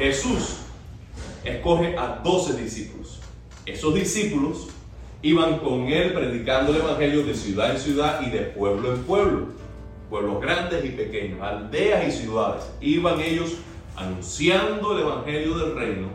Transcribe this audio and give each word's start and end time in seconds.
Jesús 0.00 0.56
escoge 1.44 1.94
a 1.98 2.20
12 2.24 2.54
discípulos. 2.54 3.20
Esos 3.66 3.92
discípulos 3.92 4.68
iban 5.20 5.58
con 5.58 5.88
él 5.88 6.14
predicando 6.14 6.72
el 6.72 6.78
Evangelio 6.78 7.22
de 7.22 7.34
ciudad 7.34 7.72
en 7.72 7.78
ciudad 7.78 8.22
y 8.26 8.30
de 8.30 8.40
pueblo 8.40 8.94
en 8.94 9.02
pueblo. 9.02 9.46
Pueblos 10.08 10.40
grandes 10.40 10.86
y 10.86 10.88
pequeños, 10.88 11.42
aldeas 11.42 12.08
y 12.08 12.18
ciudades. 12.18 12.64
Iban 12.80 13.20
ellos 13.20 13.56
anunciando 13.94 14.96
el 14.96 15.02
Evangelio 15.02 15.58
del 15.58 15.74
reino, 15.74 16.08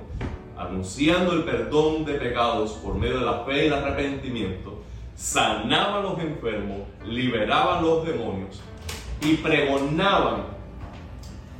anunciando 0.57 1.33
el 1.33 1.43
perdón 1.43 2.05
de 2.05 2.15
pecados 2.15 2.71
por 2.83 2.95
medio 2.95 3.19
de 3.19 3.25
la 3.25 3.45
fe 3.45 3.65
y 3.65 3.67
el 3.67 3.73
arrepentimiento, 3.73 4.81
sanaban 5.15 6.01
los 6.01 6.19
enfermos, 6.19 6.79
liberaban 7.05 7.83
los 7.83 8.03
demonios 8.03 8.59
y 9.21 9.35
pregonaban 9.35 10.55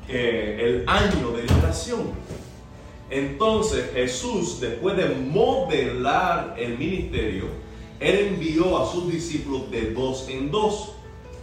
el 0.07 0.83
año. 0.87 1.34
Entonces 3.09 3.91
Jesús, 3.93 4.59
después 4.59 4.97
de 4.97 5.09
modelar 5.09 6.55
el 6.57 6.77
ministerio, 6.77 7.45
él 7.99 8.33
envió 8.33 8.77
a 8.77 8.91
sus 8.91 9.11
discípulos 9.11 9.69
de 9.71 9.91
dos 9.91 10.27
en 10.29 10.51
dos. 10.51 10.93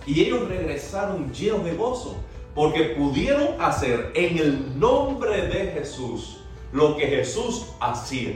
Y 0.06 0.22
ellos 0.22 0.48
regresaron 0.48 1.32
llenos 1.32 1.64
de 1.64 1.74
gozo, 1.74 2.16
porque 2.54 2.94
pudieron 2.96 3.60
hacer 3.60 4.10
en 4.14 4.38
el 4.38 4.78
nombre 4.78 5.46
de 5.46 5.72
Jesús 5.72 6.38
lo 6.72 6.96
que 6.96 7.06
Jesús 7.06 7.66
hacía. 7.80 8.32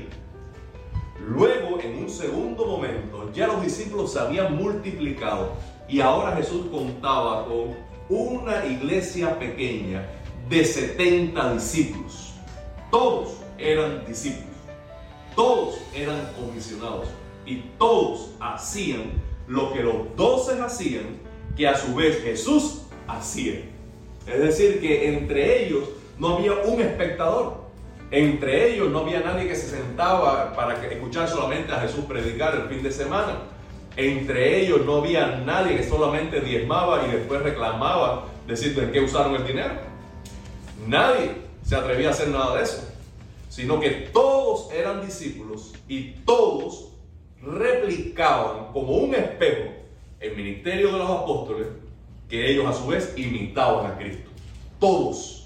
Luego, 1.20 1.80
en 1.80 2.04
un 2.04 2.08
segundo 2.08 2.66
momento, 2.66 3.30
ya 3.32 3.48
los 3.48 3.62
discípulos 3.62 4.12
se 4.12 4.20
habían 4.20 4.56
multiplicado 4.56 5.54
y 5.88 6.00
ahora 6.00 6.36
Jesús 6.36 6.66
contaba 6.70 7.46
con 7.46 7.74
una 8.08 8.64
iglesia 8.66 9.38
pequeña 9.38 10.06
de 10.48 10.64
70 10.64 11.54
discípulos. 11.54 12.34
Todos 12.90 13.36
eran 13.58 14.04
discípulos, 14.06 14.54
todos 15.34 15.78
eran 15.94 16.32
comisionados 16.38 17.08
y 17.44 17.56
todos 17.78 18.30
hacían 18.40 19.12
lo 19.48 19.72
que 19.72 19.82
los 19.82 20.16
doce 20.16 20.60
hacían, 20.60 21.18
que 21.56 21.66
a 21.66 21.76
su 21.76 21.94
vez 21.94 22.22
Jesús 22.22 22.82
hacía. 23.06 23.60
Es 24.26 24.40
decir, 24.40 24.80
que 24.80 25.14
entre 25.14 25.66
ellos 25.66 25.84
no 26.18 26.36
había 26.36 26.52
un 26.52 26.80
espectador, 26.80 27.66
entre 28.10 28.72
ellos 28.72 28.90
no 28.90 29.00
había 29.00 29.20
nadie 29.20 29.48
que 29.48 29.54
se 29.54 29.68
sentaba 29.68 30.52
para 30.54 30.74
escuchar 30.86 31.28
solamente 31.28 31.72
a 31.72 31.80
Jesús 31.80 32.04
predicar 32.04 32.54
el 32.54 32.68
fin 32.68 32.82
de 32.82 32.92
semana. 32.92 33.38
Entre 33.96 34.60
ellos 34.60 34.84
no 34.84 34.96
había 34.96 35.42
nadie 35.44 35.76
que 35.76 35.82
solamente 35.82 36.40
diezmaba 36.40 37.06
y 37.06 37.12
después 37.12 37.42
reclamaba 37.42 38.26
decir 38.46 38.78
en 38.78 38.92
qué 38.92 39.00
usaron 39.00 39.34
el 39.34 39.46
dinero. 39.46 39.74
Nadie 40.86 41.32
se 41.64 41.76
atrevía 41.76 42.08
a 42.08 42.10
hacer 42.12 42.28
nada 42.28 42.56
de 42.56 42.64
eso, 42.64 42.88
sino 43.48 43.80
que 43.80 43.90
todos 44.12 44.72
eran 44.72 45.04
discípulos 45.04 45.72
y 45.88 46.10
todos 46.24 46.88
replicaban 47.42 48.72
como 48.72 48.92
un 48.92 49.14
espejo 49.14 49.70
el 50.20 50.36
ministerio 50.36 50.92
de 50.92 50.98
los 50.98 51.10
apóstoles 51.10 51.68
que 52.28 52.50
ellos 52.50 52.66
a 52.66 52.72
su 52.72 52.88
vez 52.88 53.14
imitaban 53.16 53.90
a 53.90 53.98
Cristo. 53.98 54.30
Todos 54.78 55.45